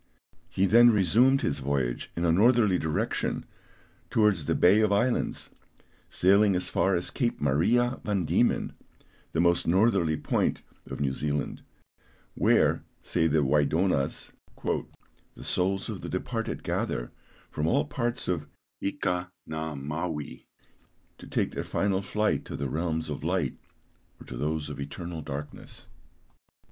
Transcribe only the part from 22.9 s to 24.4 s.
of light or to